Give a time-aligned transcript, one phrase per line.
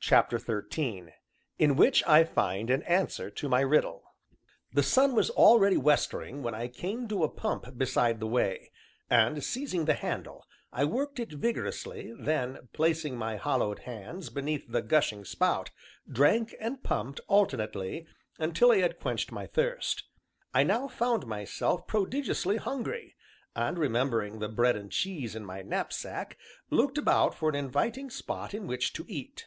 [0.00, 1.14] CHAPTER XIII
[1.60, 4.02] IN WHICH I FIND AN ANSWER TO MY RIDDLE
[4.72, 8.72] The sun was already westering when I came to a pump beside the way;
[9.08, 14.82] and seizing the handle I worked it vigorously, then, placing my hollowed hands beneath the
[14.82, 15.70] gushing spout,
[16.10, 18.04] drank and pumped, alternately,
[18.40, 20.02] until I had quenched my thirst.
[20.52, 23.14] I now found myself prodigiously hungry,
[23.54, 26.36] and remembering the bread and cheese in my knapsack,
[26.70, 29.46] looked about for an inviting spot in which to eat.